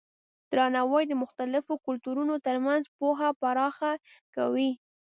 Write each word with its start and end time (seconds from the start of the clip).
درناوی 0.51 1.03
د 1.07 1.13
مختلفو 1.23 1.73
کلتورونو 1.85 2.35
ترمنځ 2.45 2.83
پوهه 2.97 3.27
پراخه 3.41 3.91
کوي. 4.35 4.71